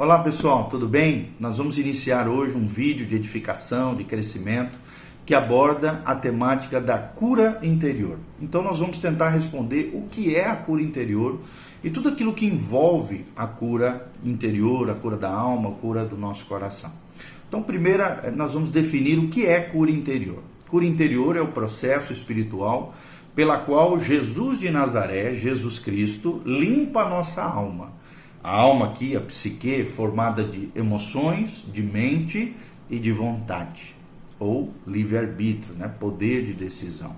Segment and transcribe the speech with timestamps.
[0.00, 1.30] Olá pessoal, tudo bem?
[1.40, 4.78] Nós vamos iniciar hoje um vídeo de edificação, de crescimento,
[5.26, 8.16] que aborda a temática da cura interior.
[8.40, 11.40] Então nós vamos tentar responder o que é a cura interior
[11.82, 16.16] e tudo aquilo que envolve a cura interior, a cura da alma, a cura do
[16.16, 16.92] nosso coração.
[17.48, 20.44] Então, primeiro, eh, nós vamos definir o que é cura interior.
[20.68, 22.94] Cura interior é o processo espiritual
[23.34, 27.97] pela qual Jesus de Nazaré, Jesus Cristo, limpa a nossa alma.
[28.42, 32.54] A alma aqui, a psique, formada de emoções, de mente
[32.88, 33.94] e de vontade,
[34.38, 35.88] ou livre-arbítrio, né?
[35.88, 37.16] poder de decisão.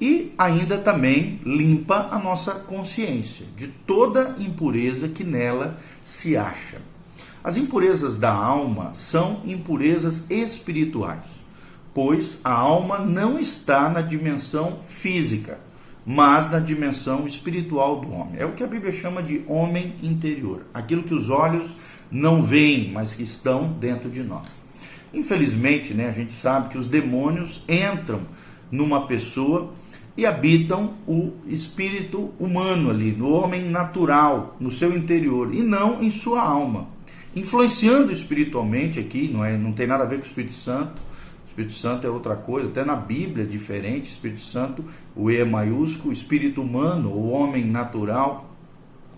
[0.00, 6.80] E ainda também limpa a nossa consciência de toda impureza que nela se acha.
[7.42, 11.24] As impurezas da alma são impurezas espirituais,
[11.92, 15.58] pois a alma não está na dimensão física,
[16.10, 18.36] mas na dimensão espiritual do homem.
[18.38, 21.70] É o que a Bíblia chama de homem interior, aquilo que os olhos
[22.10, 24.48] não veem, mas que estão dentro de nós.
[25.12, 28.22] Infelizmente, né, a gente sabe que os demônios entram
[28.70, 29.74] numa pessoa
[30.16, 36.10] e habitam o espírito humano ali, no homem natural, no seu interior, e não em
[36.10, 36.88] sua alma.
[37.36, 41.02] Influenciando espiritualmente aqui, não, é, não tem nada a ver com o Espírito Santo,
[41.58, 44.12] Espírito Santo é outra coisa, até na Bíblia é diferente.
[44.12, 44.84] Espírito Santo,
[45.16, 48.54] o E é maiúsculo, espírito humano, o homem natural,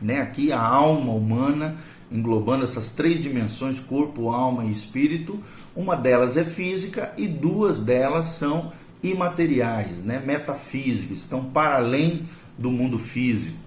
[0.01, 0.23] né?
[0.23, 1.77] Aqui a alma humana,
[2.11, 5.39] englobando essas três dimensões, corpo, alma e espírito.
[5.77, 10.23] Uma delas é física e duas delas são imateriais, né?
[10.25, 12.23] Metafísicas, estão para além
[12.57, 13.59] do mundo físico,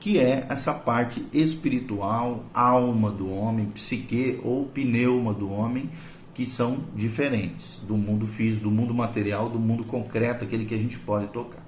[0.00, 5.88] que é essa parte espiritual, alma do homem, psique ou pneuma do homem
[6.36, 10.78] que são diferentes do mundo físico, do mundo material, do mundo concreto, aquele que a
[10.78, 11.64] gente pode tocar.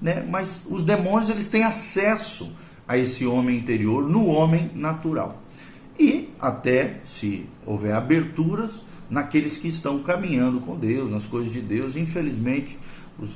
[0.00, 0.24] Né?
[0.30, 2.52] Mas os demônios eles têm acesso
[2.86, 5.42] a esse homem interior no homem natural.
[5.98, 8.70] E até se houver aberturas
[9.10, 12.78] naqueles que estão caminhando com Deus, nas coisas de Deus, infelizmente,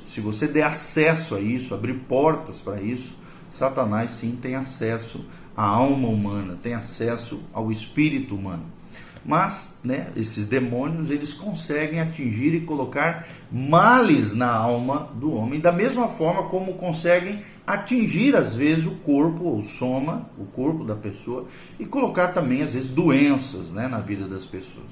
[0.05, 3.13] se você der acesso a isso, abrir portas para isso,
[3.51, 5.25] Satanás sim tem acesso
[5.57, 8.78] à alma humana, tem acesso ao espírito humano.
[9.25, 15.71] Mas, né, esses demônios, eles conseguem atingir e colocar males na alma do homem, da
[15.71, 21.45] mesma forma como conseguem atingir às vezes o corpo, ou soma, o corpo da pessoa,
[21.79, 24.87] e colocar também às vezes doenças, né, na vida das pessoas.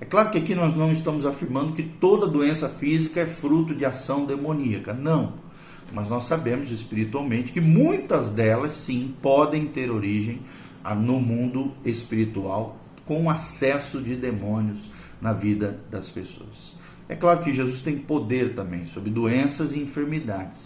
[0.00, 3.84] É claro que aqui nós não estamos afirmando que toda doença física é fruto de
[3.84, 5.34] ação demoníaca, não.
[5.92, 10.40] Mas nós sabemos espiritualmente que muitas delas sim podem ter origem
[10.82, 14.90] ah, no mundo espiritual com acesso de demônios
[15.20, 16.74] na vida das pessoas.
[17.08, 20.58] É claro que Jesus tem poder também sobre doenças e enfermidades,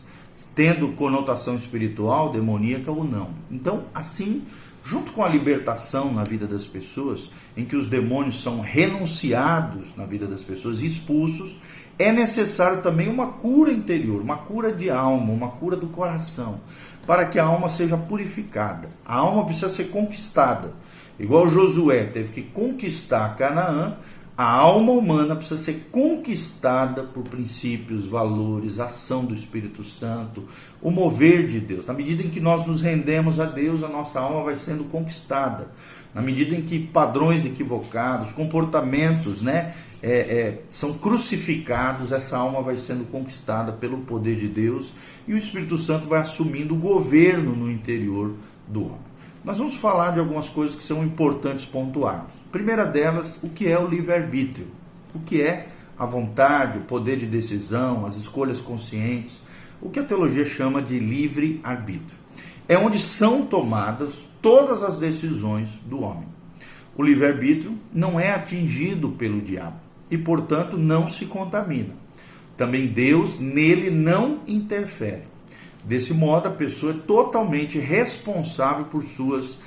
[0.55, 3.31] tendo conotação espiritual, demoníaca ou não.
[3.51, 4.45] Então, assim,
[4.85, 10.05] junto com a libertação na vida das pessoas, em que os demônios são renunciados na
[10.05, 11.59] vida das pessoas e expulsos,
[11.99, 16.61] é necessário também uma cura interior, uma cura de alma, uma cura do coração,
[17.07, 18.89] para que a alma seja purificada.
[19.05, 20.73] A alma precisa ser conquistada.
[21.19, 23.97] Igual Josué teve que conquistar Canaã,
[24.37, 30.45] a alma humana precisa ser conquistada por princípios, valores, ação do Espírito Santo,
[30.83, 31.87] o mover de Deus.
[31.87, 35.69] Na medida em que nós nos rendemos a Deus, a nossa alma vai sendo conquistada.
[36.13, 42.77] Na medida em que padrões equivocados, comportamentos, né, é, é, são crucificados, essa alma vai
[42.77, 44.93] sendo conquistada pelo poder de Deus
[45.27, 48.35] e o Espírito Santo vai assumindo o governo no interior
[48.69, 49.16] do homem.
[49.47, 52.33] Nós vamos falar de algumas coisas que são importantes pontuarmos.
[52.51, 54.67] Primeira delas, o que é o livre-arbítrio?
[55.15, 59.41] O que é a vontade, o poder de decisão, as escolhas conscientes?
[59.81, 62.19] O que a teologia chama de livre-arbítrio.
[62.67, 66.27] É onde são tomadas todas as decisões do homem.
[66.97, 69.77] O livre-arbítrio não é atingido pelo diabo
[70.11, 71.95] e, portanto, não se contamina.
[72.57, 75.36] Também Deus nele não interfere.
[75.87, 79.59] Desse modo, a pessoa é totalmente responsável por suas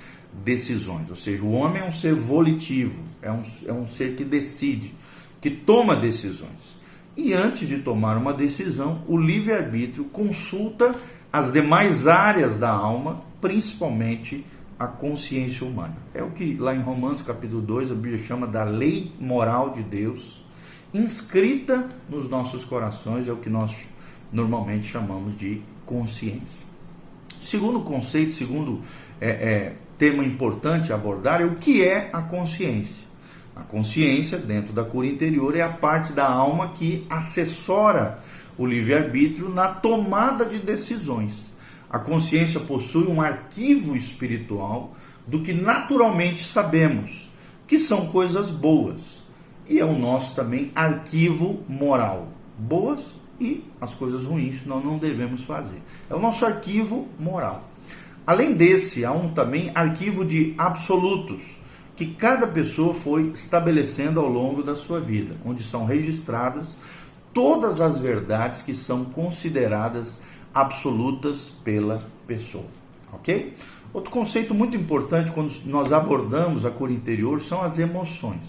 [0.44, 1.09] decisões.
[1.09, 4.94] Ou seja, o homem é um ser volitivo, é um, é um ser que decide,
[5.39, 6.77] que toma decisões.
[7.16, 10.94] E antes de tomar uma decisão, o livre-arbítrio consulta
[11.31, 14.45] as demais áreas da alma, principalmente
[14.77, 15.95] a consciência humana.
[16.13, 19.83] É o que lá em Romanos capítulo 2 a Bíblia chama da lei moral de
[19.83, 20.44] Deus,
[20.94, 23.88] inscrita nos nossos corações, é o que nós
[24.31, 26.69] normalmente chamamos de consciência.
[27.44, 28.81] Segundo conceito, segundo
[29.19, 33.09] é, é, tema importante abordar é o que é a consciência.
[33.56, 38.19] A consciência, dentro da cura interior, é a parte da alma que assessora
[38.56, 41.51] o livre-arbítrio na tomada de decisões.
[41.89, 44.95] A consciência possui um arquivo espiritual
[45.25, 47.31] do que naturalmente sabemos,
[47.65, 49.24] que são coisas boas.
[49.68, 52.27] E é o nosso também arquivo moral.
[52.57, 55.81] Boas e as coisas ruins nós não devemos fazer.
[56.09, 57.63] É o nosso arquivo moral.
[58.25, 61.41] Além desse, há um também arquivo de absolutos,
[61.95, 66.75] que cada pessoa foi estabelecendo ao longo da sua vida, onde são registradas
[67.33, 70.19] todas as verdades que são consideradas
[70.53, 72.65] absolutas pela pessoa.
[73.13, 73.53] Ok?
[73.94, 78.44] Outro conceito muito importante quando nós abordamos a cor interior são as emoções.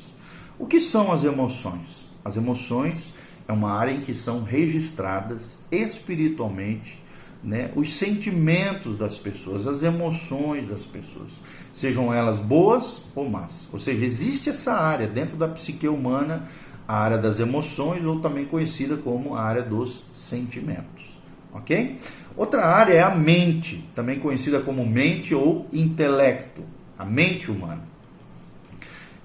[0.59, 2.07] O que são as emoções?
[2.23, 3.15] As emoções
[3.51, 6.99] é uma área em que são registradas espiritualmente
[7.43, 11.33] né, os sentimentos das pessoas, as emoções das pessoas,
[11.73, 13.69] sejam elas boas ou más.
[13.73, 16.45] Ou seja, existe essa área dentro da psique humana,
[16.87, 21.19] a área das emoções, ou também conhecida como a área dos sentimentos.
[21.53, 21.99] Ok?
[22.37, 26.63] Outra área é a mente, também conhecida como mente ou intelecto,
[26.99, 27.83] a mente humana.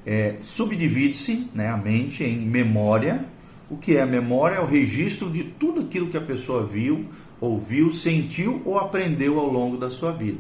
[0.06, 3.26] É, Subdivide-se né, a mente em memória.
[3.70, 4.56] O que é a memória?
[4.56, 7.06] É o registro de tudo aquilo que a pessoa viu,
[7.42, 10.40] ouviu, sentiu ou aprendeu ao longo da sua vida.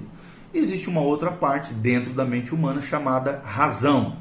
[0.53, 4.15] Existe uma outra parte dentro da mente humana chamada razão,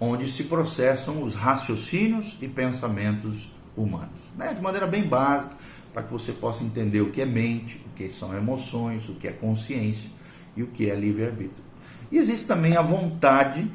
[0.00, 4.20] onde se processam os raciocínios e pensamentos humanos.
[4.36, 4.54] Né?
[4.54, 5.54] De maneira bem básica,
[5.92, 9.28] para que você possa entender o que é mente, o que são emoções, o que
[9.28, 10.08] é consciência
[10.56, 11.64] e o que é livre-arbítrio.
[12.12, 13.68] E existe também a vontade,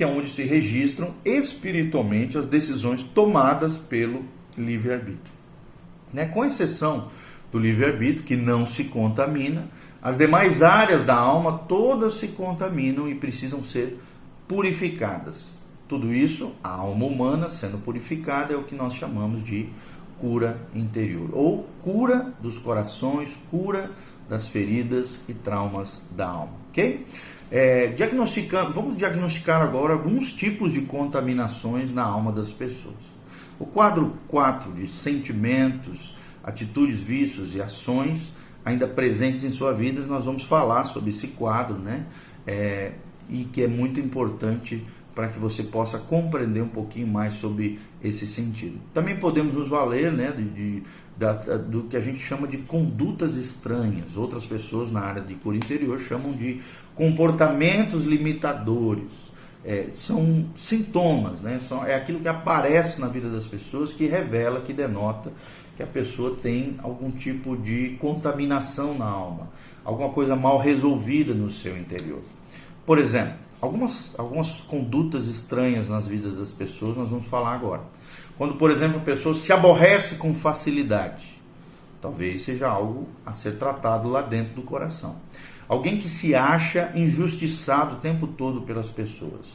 [0.00, 4.24] que é onde se registram espiritualmente as decisões tomadas pelo
[4.56, 5.34] livre-arbítrio.
[6.10, 6.24] Né?
[6.24, 7.10] Com exceção
[7.52, 9.68] do livre-arbítrio, que não se contamina,
[10.00, 14.00] as demais áreas da alma todas se contaminam e precisam ser
[14.48, 15.52] purificadas.
[15.86, 19.68] Tudo isso, a alma humana sendo purificada, é o que nós chamamos de
[20.18, 23.90] cura interior, ou cura dos corações, cura
[24.30, 27.06] das feridas e traumas da alma, ok?
[27.50, 32.94] É, diagnosticando, vamos diagnosticar agora alguns tipos de contaminações na alma das pessoas.
[33.58, 36.14] O quadro 4 de sentimentos,
[36.44, 38.32] atitudes, vícios e ações
[38.64, 42.06] ainda presentes em sua vida, nós vamos falar sobre esse quadro, né?
[42.46, 42.92] É,
[43.28, 48.26] e que é muito importante para que você possa compreender um pouquinho mais sobre esse
[48.26, 48.78] sentido.
[48.94, 50.82] Também podemos nos valer né, de, de
[51.16, 54.16] da, do que a gente chama de condutas estranhas.
[54.16, 56.62] Outras pessoas na área de cura interior chamam de
[57.00, 59.30] comportamentos limitadores.
[59.64, 61.58] É, são sintomas, né?
[61.58, 65.32] são, é aquilo que aparece na vida das pessoas que revela, que denota
[65.76, 69.48] que a pessoa tem algum tipo de contaminação na alma,
[69.82, 72.20] alguma coisa mal resolvida no seu interior.
[72.84, 77.82] Por exemplo, algumas, algumas condutas estranhas nas vidas das pessoas nós vamos falar agora.
[78.36, 81.40] Quando, por exemplo, a pessoa se aborrece com facilidade,
[82.00, 85.16] talvez seja algo a ser tratado lá dentro do coração.
[85.70, 89.46] Alguém que se acha injustiçado o tempo todo pelas pessoas.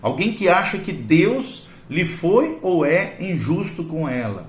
[0.00, 4.48] Alguém que acha que Deus lhe foi ou é injusto com ela.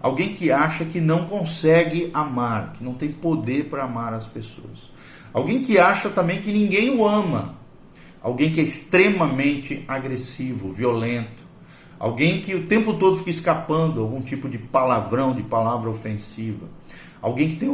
[0.00, 4.90] Alguém que acha que não consegue amar, que não tem poder para amar as pessoas.
[5.32, 7.56] Alguém que acha também que ninguém o ama
[8.26, 11.46] alguém que é extremamente agressivo, violento,
[11.96, 16.66] alguém que o tempo todo fica escapando algum tipo de palavrão, de palavra ofensiva,
[17.28, 17.68] alguém que tem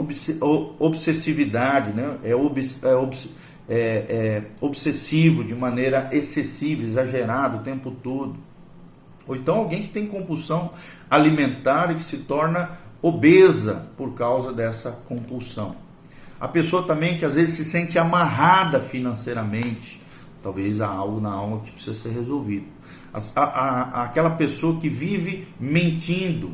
[0.78, 2.18] obsessividade, né?
[2.22, 3.28] é, obs, é, obs,
[3.68, 8.36] é, é obsessivo de maneira excessiva, exagerada o tempo todo.
[9.26, 10.72] Ou então alguém que tem compulsão
[11.10, 15.76] alimentar e que se torna obesa por causa dessa compulsão.
[16.40, 20.02] A pessoa também que às vezes se sente amarrada financeiramente,
[20.42, 22.66] Talvez há algo na alma que precisa ser resolvido.
[23.14, 26.50] A, a, a, aquela pessoa que vive mentindo,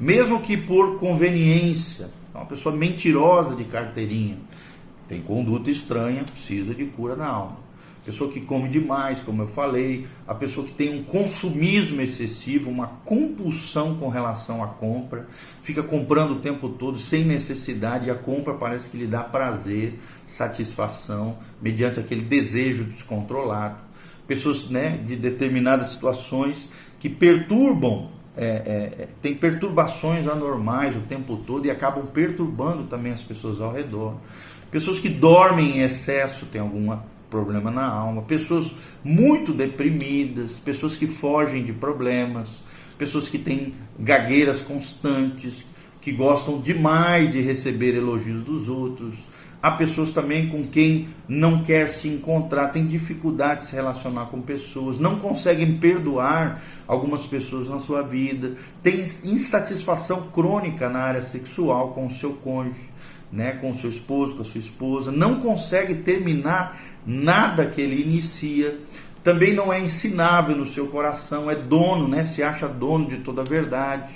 [0.00, 4.38] mesmo que por conveniência, é uma pessoa mentirosa de carteirinha,
[5.08, 7.66] tem conduta estranha, precisa de cura na alma
[8.06, 12.86] pessoa que come demais, como eu falei, a pessoa que tem um consumismo excessivo, uma
[13.04, 15.26] compulsão com relação à compra,
[15.64, 19.98] fica comprando o tempo todo sem necessidade e a compra parece que lhe dá prazer,
[20.24, 23.78] satisfação, mediante aquele desejo descontrolado.
[24.24, 31.36] Pessoas né, de determinadas situações que perturbam, é, é, é tem perturbações anormais o tempo
[31.46, 34.14] todo e acabam perturbando também as pessoas ao redor.
[34.70, 38.70] Pessoas que dormem em excesso, tem alguma problema na alma, pessoas
[39.02, 42.62] muito deprimidas, pessoas que fogem de problemas,
[42.98, 45.64] pessoas que têm gagueiras constantes,
[46.00, 49.14] que gostam demais de receber elogios dos outros.
[49.62, 54.40] Há pessoas também com quem não quer se encontrar, tem dificuldade de se relacionar com
[54.40, 61.88] pessoas, não conseguem perdoar algumas pessoas na sua vida, tem insatisfação crônica na área sexual
[61.88, 62.90] com o seu cônjuge,
[63.32, 68.02] né, com o seu esposo, com a sua esposa, não consegue terminar nada que ele
[68.02, 68.78] inicia,
[69.26, 72.22] também não é ensinável no seu coração, é dono, né?
[72.22, 74.14] Se acha dono de toda a verdade,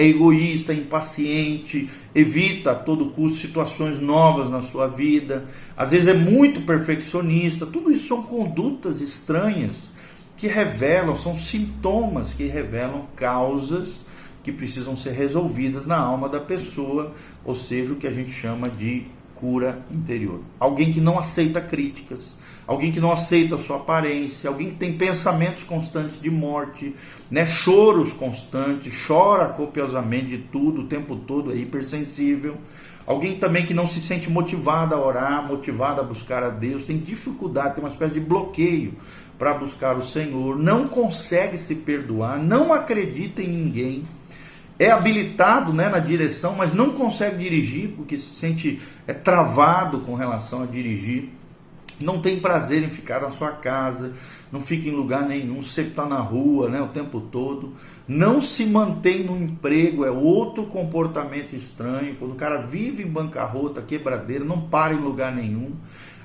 [0.00, 5.44] é egoísta, é impaciente, evita a todo custo situações novas na sua vida,
[5.76, 7.66] às vezes é muito perfeccionista.
[7.66, 9.92] Tudo isso são condutas estranhas
[10.38, 14.00] que revelam, são sintomas que revelam causas
[14.42, 17.12] que precisam ser resolvidas na alma da pessoa,
[17.44, 19.04] ou seja, o que a gente chama de
[19.34, 20.40] cura interior.
[20.58, 22.36] Alguém que não aceita críticas,
[22.70, 26.94] alguém que não aceita a sua aparência, alguém que tem pensamentos constantes de morte,
[27.28, 32.58] né, choros constantes, chora copiosamente de tudo o tempo todo, é hipersensível.
[33.04, 36.96] Alguém também que não se sente motivado a orar, motivado a buscar a Deus, tem
[36.96, 38.94] dificuldade, tem uma espécie de bloqueio
[39.36, 44.04] para buscar o Senhor, não consegue se perdoar, não acredita em ninguém
[44.78, 50.14] é habilitado né, na direção, mas não consegue dirigir porque se sente é, travado com
[50.14, 51.28] relação a dirigir.
[52.00, 54.12] Não tem prazer em ficar na sua casa,
[54.50, 57.74] não fica em lugar nenhum, sempre está na rua né, o tempo todo.
[58.08, 62.16] Não se mantém no emprego, é outro comportamento estranho.
[62.16, 65.72] Quando o cara vive em bancarrota, quebradeira, não para em lugar nenhum.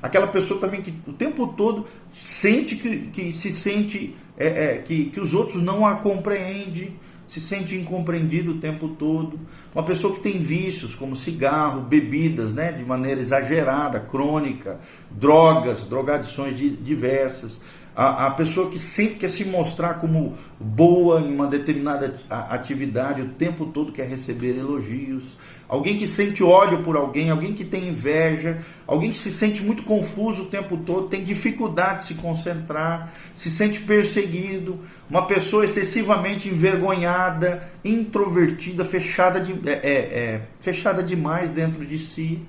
[0.01, 5.05] Aquela pessoa também que o tempo todo sente que, que se sente é, é, que,
[5.05, 6.95] que os outros não a compreendem
[7.27, 9.39] se sente incompreendido o tempo todo.
[9.73, 14.79] Uma pessoa que tem vícios como cigarro, bebidas, né, de maneira exagerada, crônica,
[15.11, 17.59] drogas, drogadições diversas.
[17.95, 23.29] A, a pessoa que sempre quer se mostrar como boa em uma determinada atividade, o
[23.29, 25.37] tempo todo quer receber elogios.
[25.67, 29.83] Alguém que sente ódio por alguém, alguém que tem inveja, alguém que se sente muito
[29.83, 34.77] confuso o tempo todo, tem dificuldade de se concentrar, se sente perseguido,
[35.09, 42.41] uma pessoa excessivamente envergonhada, introvertida, fechada, de, é, é, é fechada demais dentro de si.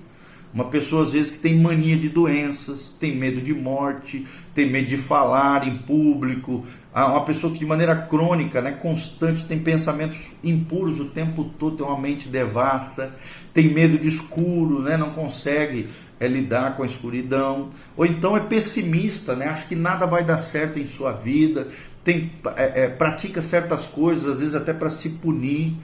[0.52, 4.88] Uma pessoa às vezes que tem mania de doenças, tem medo de morte, tem medo
[4.88, 6.64] de falar em público.
[6.94, 11.86] Uma pessoa que de maneira crônica, né, constante, tem pensamentos impuros o tempo todo, tem
[11.86, 13.14] uma mente devassa,
[13.52, 15.88] tem medo de escuro, né, não consegue
[16.18, 17.68] é, lidar com a escuridão.
[17.96, 21.68] Ou então é pessimista, né, acha que nada vai dar certo em sua vida,
[22.02, 25.74] tem, é, é, pratica certas coisas, às vezes até para se punir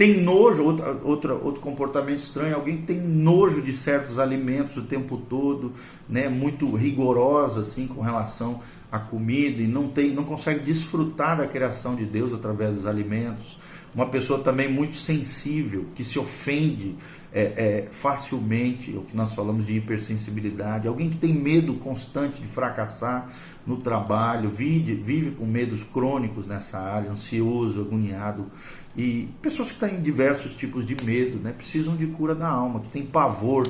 [0.00, 0.64] tem nojo,
[1.04, 5.74] outra, outro comportamento estranho, alguém que tem nojo de certos alimentos o tempo todo,
[6.08, 11.46] né, muito rigorosa assim com relação à comida e não tem, não consegue desfrutar da
[11.46, 13.58] criação de Deus através dos alimentos.
[13.94, 16.94] Uma pessoa também muito sensível, que se ofende
[17.32, 22.48] é, é, facilmente, o que nós falamos de hipersensibilidade, alguém que tem medo constante de
[22.48, 23.28] fracassar
[23.66, 28.46] no trabalho, vive, vive com medos crônicos nessa área, ansioso, agoniado,
[28.96, 32.88] e pessoas que têm diversos tipos de medo, né, precisam de cura da alma, que
[32.88, 33.68] têm pavor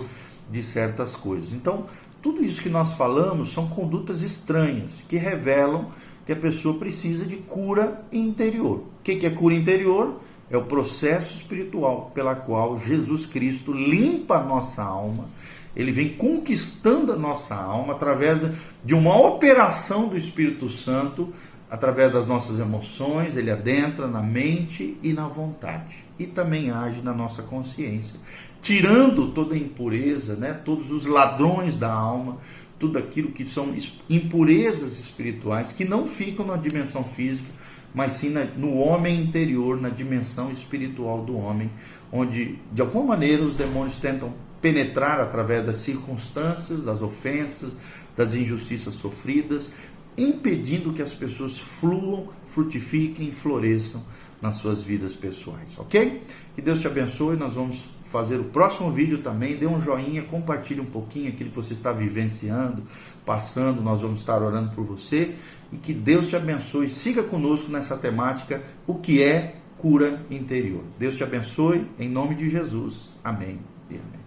[0.51, 1.53] de certas coisas.
[1.53, 1.87] Então,
[2.23, 5.91] tudo isso que nós falamos são condutas estranhas que revelam
[6.27, 8.85] que a pessoa precisa de cura interior.
[9.01, 10.21] O que é cura interior?
[10.51, 15.27] É o processo espiritual pela qual Jesus Cristo limpa a nossa alma.
[15.75, 18.39] Ele vem conquistando a nossa alma através
[18.85, 21.33] de uma operação do Espírito Santo
[21.71, 26.05] através das nossas emoções, ele adentra na mente e na vontade.
[26.19, 28.19] E também age na nossa consciência,
[28.61, 32.39] tirando toda a impureza, né, todos os ladrões da alma,
[32.77, 33.73] tudo aquilo que são
[34.09, 37.49] impurezas espirituais que não ficam na dimensão física,
[37.95, 41.71] mas sim na, no homem interior, na dimensão espiritual do homem,
[42.11, 47.73] onde de alguma maneira os demônios tentam penetrar através das circunstâncias, das ofensas,
[48.17, 49.71] das injustiças sofridas
[50.17, 54.03] impedindo que as pessoas fluam, frutifiquem, floresçam
[54.41, 56.23] nas suas vidas pessoais, ok?
[56.55, 57.37] Que Deus te abençoe.
[57.37, 59.57] Nós vamos fazer o próximo vídeo também.
[59.57, 62.83] Dê um joinha, compartilhe um pouquinho aquilo que você está vivenciando,
[63.25, 63.83] passando.
[63.83, 65.35] Nós vamos estar orando por você
[65.73, 66.91] e que Deus te abençoe.
[66.91, 70.83] Siga conosco nessa temática, o que é cura interior.
[70.99, 73.15] Deus te abençoe em nome de Jesus.
[73.25, 74.20] Amém e amém.